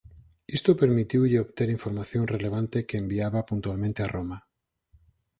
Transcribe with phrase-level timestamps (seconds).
[0.57, 4.37] Isto permitiulle obter información relevante que enviaba puntualmente a Roma.